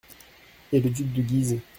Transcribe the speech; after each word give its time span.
Et 0.71 0.79
le 0.79 0.89
duc 0.89 1.13
de 1.13 1.21
Guise? 1.21 1.59